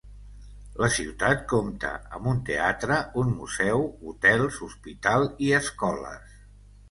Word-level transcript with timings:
La 0.83 0.87
ciutat 0.93 1.43
compta 1.51 1.91
amb 2.19 2.29
un 2.31 2.39
teatre, 2.47 2.97
un 3.23 3.29
museu, 3.41 3.85
hotels, 4.13 4.57
hospital 4.69 5.27
i 5.49 5.53
escoles. 5.61 6.35